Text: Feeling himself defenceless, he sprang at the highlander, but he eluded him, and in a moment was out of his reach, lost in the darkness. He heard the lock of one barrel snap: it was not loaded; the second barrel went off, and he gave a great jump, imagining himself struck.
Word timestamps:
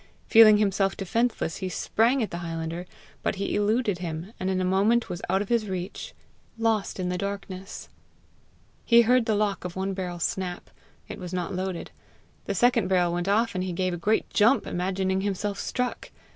Feeling 0.25 0.57
himself 0.57 0.97
defenceless, 0.97 1.57
he 1.57 1.69
sprang 1.69 2.23
at 2.23 2.31
the 2.31 2.39
highlander, 2.39 2.87
but 3.21 3.35
he 3.35 3.53
eluded 3.53 3.99
him, 3.99 4.33
and 4.39 4.49
in 4.49 4.59
a 4.59 4.65
moment 4.65 5.09
was 5.11 5.21
out 5.29 5.43
of 5.43 5.49
his 5.49 5.69
reach, 5.69 6.15
lost 6.57 6.99
in 6.99 7.09
the 7.09 7.19
darkness. 7.19 7.87
He 8.83 9.03
heard 9.03 9.27
the 9.27 9.35
lock 9.35 9.63
of 9.63 9.75
one 9.75 9.93
barrel 9.93 10.17
snap: 10.17 10.71
it 11.07 11.19
was 11.19 11.33
not 11.35 11.53
loaded; 11.53 11.91
the 12.45 12.55
second 12.55 12.87
barrel 12.87 13.13
went 13.13 13.27
off, 13.27 13.53
and 13.53 13.63
he 13.63 13.73
gave 13.73 13.93
a 13.93 13.97
great 13.97 14.27
jump, 14.31 14.65
imagining 14.65 15.21
himself 15.21 15.59
struck. 15.59 16.09